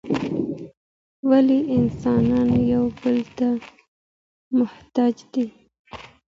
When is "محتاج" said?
4.59-5.15